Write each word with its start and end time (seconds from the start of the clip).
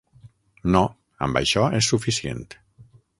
No, 0.75 0.81
amb 1.27 1.39
això 1.41 1.67
és 1.81 1.91
suficient. 1.93 2.43